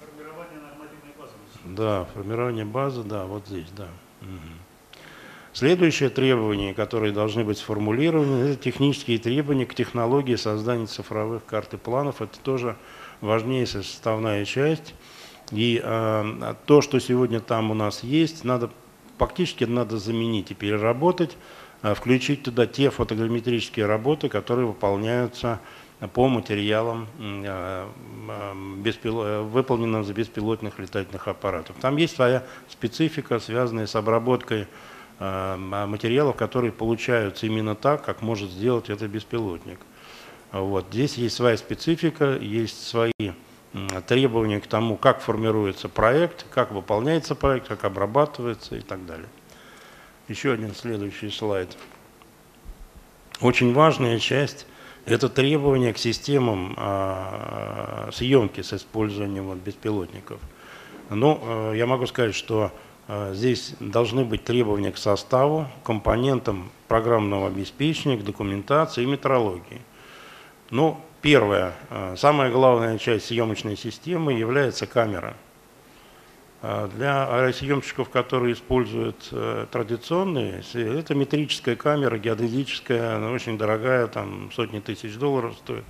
Формирование 0.00 0.58
нормативной 0.58 1.14
базы. 1.16 1.32
Да, 1.64 2.04
формирование 2.12 2.64
базы, 2.64 3.04
да, 3.04 3.24
вот 3.24 3.46
здесь, 3.46 3.68
да. 3.76 3.86
Угу. 4.22 4.50
Следующее 5.52 6.10
требование, 6.10 6.74
которые 6.74 7.12
должны 7.12 7.44
быть 7.44 7.58
сформулированы, 7.58 8.48
это 8.48 8.56
технические 8.62 9.18
требования 9.18 9.66
к 9.66 9.74
технологии 9.74 10.34
создания 10.34 10.86
цифровых 10.86 11.44
карт 11.44 11.74
и 11.74 11.76
планов. 11.76 12.20
Это 12.20 12.38
тоже 12.40 12.76
важнейшая 13.20 13.82
составная 13.82 14.44
часть 14.44 14.94
и 15.50 15.80
э, 15.82 16.54
то, 16.66 16.80
что 16.80 16.98
сегодня 17.00 17.40
там 17.40 17.70
у 17.70 17.74
нас 17.74 18.02
есть, 18.02 18.44
надо 18.44 18.70
фактически 19.18 19.64
надо 19.64 19.98
заменить 19.98 20.50
и 20.50 20.54
переработать 20.54 21.36
включить 21.82 22.42
туда 22.42 22.66
те 22.66 22.90
фотограмметрические 22.90 23.86
работы, 23.86 24.28
которые 24.28 24.66
выполняются 24.66 25.60
по 26.12 26.28
материалам, 26.28 27.08
выполненным 28.84 30.04
за 30.04 30.12
беспилотных 30.12 30.78
летательных 30.78 31.26
аппаратов. 31.28 31.76
Там 31.80 31.96
есть 31.96 32.16
своя 32.16 32.44
специфика, 32.68 33.38
связанная 33.38 33.86
с 33.86 33.96
обработкой 33.96 34.66
материалов, 35.18 36.36
которые 36.36 36.72
получаются 36.72 37.46
именно 37.46 37.74
так, 37.74 38.04
как 38.04 38.20
может 38.22 38.50
сделать 38.50 38.90
это 38.90 39.08
беспилотник. 39.08 39.78
Вот. 40.52 40.86
Здесь 40.90 41.14
есть 41.14 41.36
своя 41.36 41.56
специфика, 41.56 42.36
есть 42.36 42.86
свои 42.86 43.29
требования 44.00 44.60
к 44.60 44.66
тому, 44.66 44.96
как 44.96 45.20
формируется 45.20 45.88
проект, 45.88 46.46
как 46.50 46.72
выполняется 46.72 47.34
проект, 47.34 47.68
как 47.68 47.84
обрабатывается 47.84 48.76
и 48.76 48.80
так 48.80 49.04
далее. 49.06 49.28
Еще 50.28 50.52
один 50.52 50.74
следующий 50.74 51.30
слайд. 51.30 51.76
Очень 53.40 53.72
важная 53.72 54.18
часть– 54.18 54.66
это 55.06 55.28
требования 55.28 55.92
к 55.92 55.98
системам 55.98 56.74
э, 56.76 58.10
съемки 58.12 58.60
с 58.60 58.72
использованием 58.72 59.58
беспилотников. 59.58 60.40
Ну, 61.08 61.40
э, 61.42 61.72
я 61.76 61.86
могу 61.86 62.06
сказать, 62.06 62.34
что 62.34 62.70
э, 63.08 63.32
здесь 63.34 63.74
должны 63.80 64.24
быть 64.24 64.44
требования 64.44 64.92
к 64.92 64.98
составу, 64.98 65.66
компонентам 65.84 66.70
программного 66.86 67.48
обеспечения, 67.48 68.16
к 68.18 68.24
документации 68.24 69.02
и 69.02 69.06
метрологии. 69.06 69.80
Ну, 70.70 71.00
первое, 71.22 71.74
э, 71.90 72.14
самая 72.16 72.50
главная 72.50 72.98
часть 72.98 73.26
съемочной 73.26 73.76
системы 73.76 74.32
является 74.32 74.86
камера. 74.86 75.36
Э, 76.62 76.88
для 76.94 77.26
аэросъемщиков, 77.26 78.10
которые 78.10 78.54
используют 78.54 79.28
э, 79.32 79.66
традиционные, 79.70 80.62
это 80.74 81.14
метрическая 81.14 81.76
камера, 81.76 82.18
геодезическая, 82.18 83.16
она 83.16 83.30
очень 83.30 83.58
дорогая, 83.58 84.06
там 84.06 84.50
сотни 84.52 84.80
тысяч 84.80 85.16
долларов 85.16 85.54
стоит. 85.58 85.84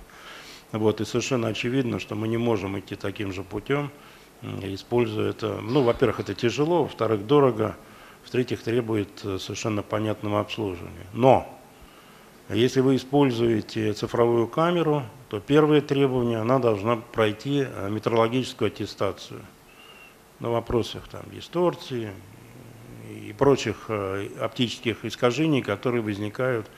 Вот, 0.71 1.01
и 1.01 1.05
совершенно 1.05 1.49
очевидно, 1.49 1.99
что 1.99 2.15
мы 2.15 2.27
не 2.27 2.37
можем 2.37 2.79
идти 2.79 2.95
таким 2.95 3.33
же 3.33 3.43
путем, 3.43 3.91
используя 4.61 5.31
это. 5.31 5.59
Ну, 5.61 5.83
во-первых, 5.83 6.21
это 6.21 6.33
тяжело, 6.33 6.83
во-вторых, 6.83 7.27
дорого, 7.27 7.75
в-третьих, 8.23 8.63
требует 8.63 9.09
совершенно 9.19 9.83
понятного 9.83 10.39
обслуживания. 10.39 11.07
Но 11.11 11.60
если 12.53 12.81
вы 12.81 12.95
используете 12.95 13.93
цифровую 13.93 14.47
камеру, 14.47 15.03
то 15.29 15.39
первое 15.39 15.79
требование, 15.79 16.39
она 16.39 16.59
должна 16.59 16.97
пройти 16.97 17.65
э, 17.65 17.89
метрологическую 17.89 18.67
аттестацию 18.67 19.39
на 20.39 20.49
вопросах 20.49 21.07
там, 21.07 21.21
дисторции 21.31 22.11
и 23.09 23.33
прочих 23.37 23.85
э, 23.87 24.27
оптических 24.41 25.05
искажений, 25.05 25.61
которые 25.61 26.01
возникают 26.01 26.69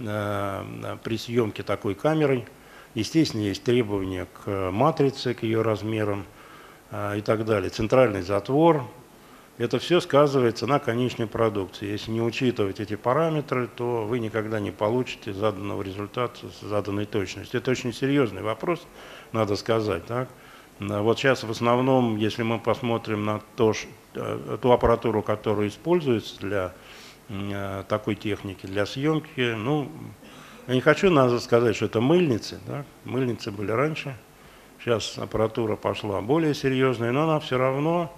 э, 0.00 0.96
при 1.04 1.16
съемке 1.18 1.62
такой 1.62 1.94
камерой. 1.94 2.46
Естественно, 2.94 3.42
есть 3.42 3.62
требования 3.62 4.26
к 4.32 4.70
матрице, 4.72 5.34
к 5.34 5.44
ее 5.44 5.62
размерам 5.62 6.24
и 6.92 7.20
так 7.20 7.44
далее. 7.44 7.70
Центральный 7.70 8.22
затвор, 8.22 8.84
это 9.60 9.78
все 9.78 10.00
сказывается 10.00 10.66
на 10.66 10.78
конечной 10.78 11.26
продукции. 11.26 11.86
Если 11.86 12.10
не 12.10 12.22
учитывать 12.22 12.80
эти 12.80 12.96
параметры, 12.96 13.68
то 13.68 14.06
вы 14.06 14.18
никогда 14.18 14.58
не 14.58 14.70
получите 14.70 15.34
заданного 15.34 15.82
результата 15.82 16.38
с 16.48 16.66
заданной 16.66 17.04
точностью. 17.04 17.60
Это 17.60 17.70
очень 17.70 17.92
серьезный 17.92 18.40
вопрос, 18.40 18.80
надо 19.32 19.56
сказать. 19.56 20.06
Так? 20.06 20.30
Вот 20.78 21.18
сейчас 21.18 21.44
в 21.44 21.50
основном, 21.50 22.16
если 22.16 22.42
мы 22.42 22.58
посмотрим 22.58 23.26
на 23.26 23.42
то, 23.56 23.74
э, 24.14 24.56
ту 24.62 24.70
аппаратуру, 24.70 25.22
которая 25.22 25.68
используется 25.68 26.40
для 26.40 26.72
э, 27.28 27.84
такой 27.86 28.14
техники, 28.14 28.64
для 28.64 28.86
съемки, 28.86 29.52
ну, 29.58 29.92
я 30.68 30.74
не 30.74 30.80
хочу 30.80 31.10
надо 31.10 31.38
сказать, 31.38 31.76
что 31.76 31.84
это 31.84 32.00
мыльницы, 32.00 32.60
да? 32.66 32.86
мыльницы 33.04 33.50
были 33.50 33.72
раньше, 33.72 34.16
сейчас 34.82 35.18
аппаратура 35.18 35.76
пошла 35.76 36.22
более 36.22 36.54
серьезная, 36.54 37.12
но 37.12 37.24
она 37.24 37.40
все 37.40 37.58
равно 37.58 38.10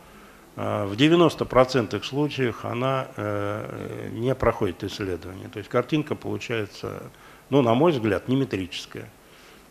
в 0.54 0.92
90% 0.92 2.02
случаев 2.04 2.64
она 2.64 3.08
э, 3.16 4.10
не 4.12 4.34
проходит 4.34 4.84
исследование. 4.84 5.48
То 5.48 5.58
есть 5.58 5.70
картинка 5.70 6.14
получается, 6.14 7.04
ну, 7.48 7.62
на 7.62 7.74
мой 7.74 7.92
взгляд, 7.92 8.28
не 8.28 8.36
метрическая. 8.36 9.08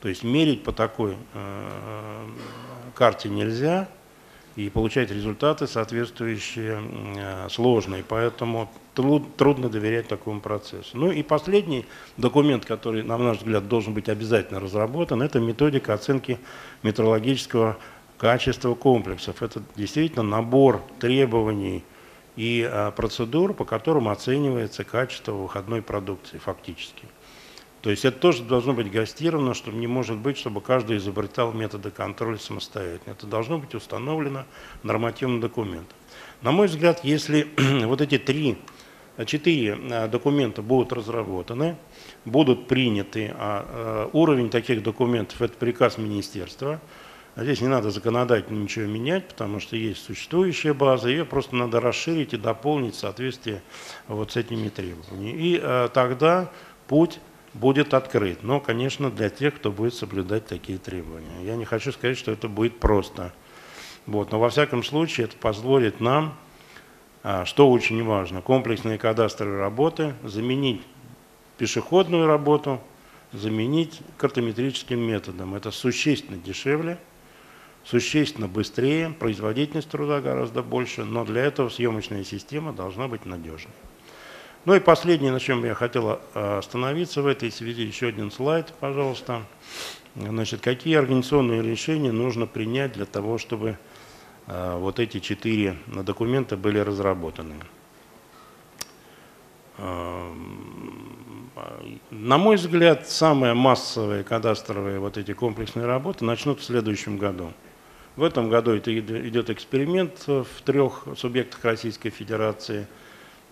То 0.02 0.10
есть 0.10 0.24
мерить 0.24 0.64
по 0.64 0.72
такой 0.72 1.16
э, 1.34 2.28
карте 2.96 3.30
нельзя 3.30 3.88
и 4.56 4.70
получать 4.70 5.12
результаты 5.12 5.68
соответствующие 5.68 6.82
э, 7.16 7.50
сложные. 7.50 8.04
Поэтому 8.08 8.72
трудно 8.96 9.70
доверять 9.70 10.08
такому 10.08 10.42
процессу. 10.42 10.98
Ну 10.98 11.12
и 11.12 11.24
последний 11.24 11.86
документ, 12.18 12.66
который, 12.66 13.04
на 13.04 13.18
наш 13.18 13.38
взгляд, 13.38 13.68
должен 13.68 13.94
быть 13.94 14.10
обязательно 14.10 14.60
разработан, 14.60 15.22
это 15.22 15.40
методика 15.40 15.94
оценки 15.94 16.40
метрологического 16.84 17.78
качество 18.22 18.76
комплексов. 18.76 19.42
Это 19.42 19.64
действительно 19.76 20.22
набор 20.22 20.84
требований 21.00 21.84
и 22.36 22.64
а, 22.72 22.92
процедур, 22.92 23.56
по 23.56 23.66
которым 23.66 24.08
оценивается 24.10 24.84
качество 24.84 25.32
выходной 25.32 25.82
продукции 25.82 26.38
фактически. 26.38 27.06
То 27.82 27.90
есть 27.90 28.06
это 28.06 28.20
тоже 28.20 28.44
должно 28.44 28.74
быть 28.74 28.92
гастировано, 28.92 29.56
чтобы 29.56 29.78
не 29.78 29.88
может 29.88 30.18
быть, 30.18 30.38
чтобы 30.38 30.62
каждый 30.62 30.98
изобретал 30.98 31.52
методы 31.52 31.90
контроля 31.90 32.38
самостоятельно. 32.38 33.14
Это 33.14 33.26
должно 33.26 33.58
быть 33.58 33.74
установлено 33.74 34.46
нормативным 34.84 35.42
документом. 35.42 35.98
На 36.44 36.52
мой 36.52 36.68
взгляд, 36.68 37.04
если 37.04 37.48
вот 37.86 38.02
эти 38.02 38.20
три, 38.20 38.60
четыре 39.26 39.80
а, 39.90 40.08
документа 40.08 40.62
будут 40.62 40.94
разработаны, 40.94 41.76
будут 42.26 42.68
приняты, 42.68 43.34
а 43.36 44.12
уровень 44.14 44.52
таких 44.52 44.84
документов– 44.84 45.42
это 45.42 45.58
приказ 45.58 45.98
министерства– 45.98 46.80
а 47.36 47.44
здесь 47.44 47.62
не 47.62 47.68
надо 47.68 47.92
законодательно 47.92 48.62
ничего 48.62 48.86
менять, 48.86 49.28
потому 49.30 49.62
что 49.62 49.78
есть 49.78 50.04
существующая 50.04 50.74
база, 50.74 51.08
ее 51.08 51.24
просто 51.24 51.56
надо 51.56 51.80
расширить 51.80 52.34
и 52.34 52.38
дополнить 52.38 52.96
в 52.96 53.00
соответствии 53.00 53.62
вот 54.08 54.34
с 54.34 54.36
этими 54.36 54.68
требованиями. 54.68 55.38
И 55.38 55.60
э, 55.62 55.90
тогда 55.94 56.52
путь 56.88 57.20
будет 57.54 57.94
открыт. 57.94 58.44
Но, 58.44 58.60
конечно, 58.60 59.10
для 59.10 59.30
тех, 59.30 59.56
кто 59.56 59.72
будет 59.72 59.94
соблюдать 59.94 60.46
такие 60.46 60.78
требования. 60.78 61.44
Я 61.44 61.56
не 61.56 61.64
хочу 61.64 61.94
сказать, 61.94 62.18
что 62.18 62.32
это 62.32 62.50
будет 62.50 62.80
просто. 62.80 63.34
Вот. 64.06 64.32
Но 64.32 64.40
во 64.40 64.50
всяком 64.50 64.84
случае 64.84 65.26
это 65.26 65.38
позволит 65.38 66.02
нам, 66.02 66.38
а, 67.24 67.46
что 67.46 67.70
очень 67.70 68.04
важно, 68.04 68.42
комплексные 68.42 68.98
кадастровые 68.98 69.60
работы 69.60 70.16
заменить 70.24 70.82
пешеходную 71.58 72.28
работу, 72.28 72.82
заменить 73.32 74.02
картометрическим 74.18 75.00
методом. 75.00 75.56
Это 75.56 75.72
существенно 75.72 76.38
дешевле– 76.38 77.00
существенно 77.84 78.48
быстрее, 78.48 79.10
производительность 79.10 79.90
труда 79.90 80.22
гораздо 80.22 80.64
больше, 80.64 81.04
но 81.04 81.26
для 81.26 81.42
этого 81.44 81.70
съемочная 81.70 82.24
система 82.24 82.74
должна 82.74 83.08
быть 83.08 83.26
надежной. 83.26 83.74
Ну 84.66 84.76
и 84.76 84.80
последнее, 84.80 85.32
на 85.32 85.40
чем 85.40 85.66
я 85.66 85.74
хотел 85.74 86.20
э, 86.36 86.58
остановиться 86.60 87.24
в 87.24 87.28
этой 87.28 87.52
связи, 87.52 87.82
еще 87.82 88.08
один 88.08 88.30
слайд, 88.30 88.74
пожалуйста. 88.80 89.44
Значит, 90.16 90.62
какие 90.62 90.98
организационные 90.98 91.64
решения 91.64 92.12
нужно 92.12 92.46
принять 92.46 92.94
для 92.94 93.06
того, 93.06 93.40
чтобы 93.40 93.78
э, 94.46 94.78
вот 94.78 95.00
эти 95.00 95.20
четыре 95.20 95.78
документа 95.88 96.58
были 96.58 96.78
разработаны? 96.78 97.56
Эм, 99.80 101.50
на 102.12 102.38
мой 102.38 102.58
взгляд, 102.58 103.10
самые 103.10 103.56
массовые 103.56 104.24
кадастровые 104.24 105.00
вот 105.00 105.18
эти 105.18 105.34
комплексные 105.34 105.88
работы 105.88 106.24
начнут 106.24 106.60
в 106.60 106.64
следующем 106.64 107.18
году. 107.18 107.52
В 108.18 108.24
этом 108.24 108.50
году 108.50 108.72
это 108.72 108.98
идет 108.98 109.50
эксперимент 109.50 110.28
в 110.28 110.46
трех 110.66 111.08
субъектах 111.16 111.64
Российской 111.64 112.10
Федерации. 112.10 112.88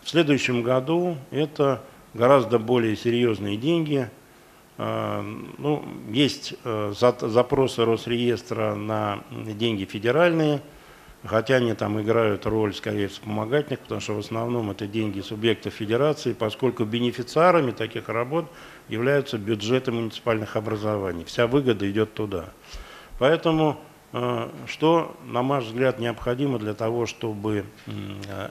В 0.02 0.10
следующем 0.10 0.64
году 0.64 1.18
это 1.32 1.82
гораздо 2.14 2.60
более 2.60 2.98
серьезные 2.98 3.56
деньги. 3.56 4.10
А, 4.78 5.22
ну, 5.58 5.86
есть 6.10 6.56
э, 6.64 6.94
запросы 6.94 7.86
Росреестра 7.86 8.76
на 8.76 9.24
деньги 9.32 9.86
федеральные, 9.86 10.62
хотя 11.24 11.56
они 11.56 11.74
там 11.74 12.02
играют 12.02 12.46
роль 12.46 12.74
скорее 12.74 13.08
вспомогательных, 13.08 13.80
потому 13.80 14.02
что 14.02 14.16
в 14.16 14.20
основном 14.20 14.72
это 14.72 14.88
деньги 14.88 15.22
субъектов 15.22 15.74
федерации, 15.74 16.34
поскольку 16.34 16.84
бенефициарами 16.84 17.72
таких 17.72 18.10
работ 18.10 18.46
являются 18.90 19.38
бюджеты 19.38 19.92
муниципальных 19.94 20.58
образований. 20.58 21.24
Вся 21.24 21.48
выгода 21.48 21.90
идет 21.90 22.14
туда. 22.14 22.50
Поэтому 23.20 23.80
что, 24.12 25.16
на 25.26 25.44
мой 25.44 25.60
взгляд, 25.60 26.00
необходимо 26.00 26.58
для 26.58 26.74
того, 26.74 27.06
чтобы 27.06 27.66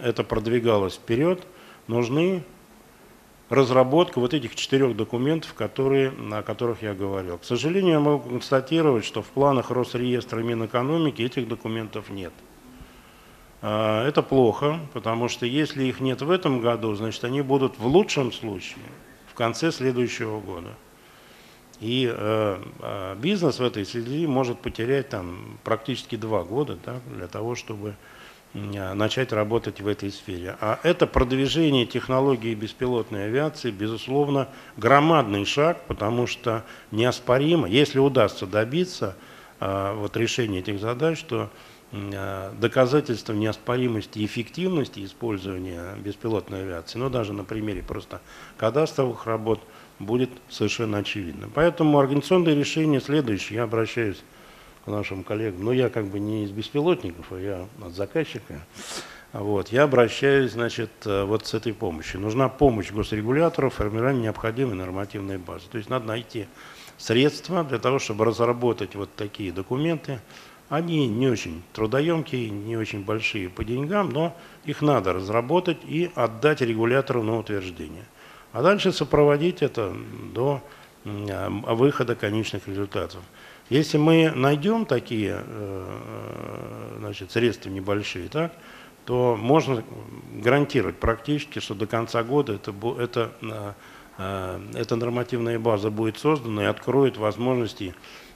это 0.03 0.23
продвигалось 0.23 0.94
вперед, 0.94 1.47
нужны 1.88 2.44
разработка 3.49 4.21
вот 4.21 4.35
этих 4.35 4.55
четырех 4.55 4.97
документов, 4.97 5.55
которые, 5.55 6.12
о 6.33 6.42
которых 6.42 6.83
я 6.83 6.94
говорил. 6.94 7.38
К 7.38 7.44
сожалению, 7.44 7.92
я 7.94 8.01
могу 8.01 8.29
констатировать, 8.29 9.05
что 9.05 9.23
в 9.23 9.27
планах 9.27 9.71
Росреестра 9.71 10.40
Минэкономики 10.42 11.23
этих 11.23 11.49
документов 11.49 12.11
нет. 12.11 12.33
А, 13.62 14.07
это 14.07 14.23
плохо, 14.23 14.79
потому 14.92 15.29
что 15.29 15.47
если 15.47 15.85
их 15.85 16.01
нет 16.01 16.23
в 16.23 16.31
этом 16.31 16.61
году, 16.61 16.94
значит 16.94 17.25
они 17.25 17.40
будут 17.40 17.79
в 17.79 17.87
лучшем 17.87 18.33
случае 18.33 18.85
в 19.27 19.35
конце 19.35 19.73
следующего 19.73 20.40
года. 20.40 20.75
И 21.81 22.12
э, 22.12 22.62
э, 22.81 23.17
бизнес 23.21 23.61
в 23.61 23.62
этой 23.62 23.87
связи 23.87 24.27
может 24.27 24.59
потерять 24.59 25.11
там 25.11 25.59
практически 25.62 26.17
два 26.17 26.43
года 26.43 26.77
да, 26.85 27.01
для 27.14 27.29
того, 27.29 27.55
чтобы 27.55 27.95
э, 28.55 28.95
начать 28.95 29.33
работать 29.33 29.81
в 29.81 29.87
этой 29.87 30.11
сфере. 30.11 30.57
А 30.61 30.81
это 30.83 31.07
продвижение 31.07 31.87
технологии 31.87 32.55
беспилотной 32.55 33.27
авиации, 33.27 33.71
безусловно, 33.71 34.49
громадный 34.77 35.45
шаг, 35.45 35.83
потому 35.87 36.27
что 36.27 36.64
неоспоримо, 36.91 37.69
если 37.69 38.01
удастся 38.01 38.47
добиться 38.47 39.14
э, 39.61 39.95
вот 39.95 40.17
решения 40.17 40.59
этих 40.61 40.81
задач, 40.81 41.23
то 41.23 41.51
доказательства 41.91 43.33
неоспоримости 43.33 44.19
и 44.19 44.27
эффективности 44.27 45.03
использования 45.07 45.95
беспилотной 45.97 46.61
авиации, 46.61 46.99
ну 46.99 47.09
даже 47.09 47.33
на 47.33 47.45
примере 47.45 47.83
просто 47.83 48.21
кадастровых 48.59 49.25
работ– 49.25 49.61
будет 49.98 50.30
совершенно 50.48 50.98
очевидно. 50.98 51.48
Поэтому 51.54 51.98
организационное 51.98 52.54
решение 52.54 53.00
следующее. 53.00 53.56
Я 53.56 53.62
обращаюсь 53.64 54.22
к 54.84 54.88
нашим 54.88 55.24
коллегам. 55.24 55.64
Но 55.64 55.72
я 55.72 55.90
как 55.90 56.06
бы 56.06 56.18
не 56.18 56.44
из 56.44 56.50
беспилотников, 56.50 57.32
а 57.32 57.38
я 57.38 57.66
от 57.84 57.92
заказчика. 57.92 58.61
Вот. 59.32 59.68
Я 59.68 59.82
обращаюсь, 59.82 60.52
значит, 60.52 60.90
э, 61.04 61.24
вот 61.24 61.46
с 61.46 61.54
этой 61.54 61.74
помощью. 61.74 62.20
Нужна 62.20 62.48
помощь 62.48 62.90
госрегуляторов 62.90 63.74
в 63.74 63.76
формировании 63.76 64.22
необходимой 64.22 64.74
нормативной 64.74 65.38
базы. 65.38 65.66
То 65.70 65.78
есть 65.78 65.90
надо 65.90 66.06
найти 66.06 66.46
средства 66.96 67.62
для 67.62 67.78
того, 67.78 67.98
чтобы 67.98 68.24
разработать 68.24 68.94
вот 68.94 69.14
такие 69.14 69.52
документы. 69.52 70.20
Они 70.70 71.06
не 71.06 71.28
очень 71.28 71.62
трудоемкие, 71.72 72.50
не 72.50 72.76
очень 72.76 73.04
большие 73.04 73.48
по 73.48 73.64
деньгам, 73.64 74.11
но 74.11 74.37
их 74.64 74.82
надо 74.82 75.14
разработать 75.14 75.78
и 75.84 76.11
отдать 76.14 76.61
регулятору 76.61 77.22
на 77.22 77.38
утверждение 77.38 78.04
а 78.52 78.62
дальше 78.62 78.92
сопроводить 78.92 79.62
это 79.62 79.94
до 80.34 80.62
выхода 81.04 82.14
конечных 82.14 82.68
результатов. 82.68 83.22
Если 83.70 83.98
мы 83.98 84.32
найдем 84.34 84.87
такие 84.87 85.42
э, 85.44 86.96
значит, 86.98 87.30
средства 87.30 87.68
небольшие, 87.68 88.28
так, 88.28 88.52
то 89.04 89.37
можно 89.38 89.84
гарантировать 90.32 90.96
практически, 90.96 91.58
что 91.58 91.74
до 91.74 91.87
конца 91.87 92.22
года 92.22 92.54
это, 92.54 92.74
это, 92.98 93.32
э, 93.42 93.72
э, 94.18 94.61
эта 94.74 94.96
нормативная 94.96 95.58
база 95.58 95.90
будет 95.90 96.18
создана 96.18 96.62
и 96.62 96.66
откроет 96.66 97.18
возможности 97.18 97.94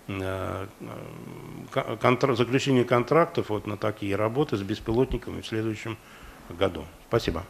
заключения 0.08 2.84
контрактов 2.84 3.50
вот 3.50 3.68
на 3.68 3.76
такие 3.76 4.16
работы 4.16 4.56
с 4.56 4.62
беспилотниками 4.62 5.40
в 5.40 5.46
следующем 5.46 5.96
году. 6.50 6.84
Спасибо. 7.08 7.44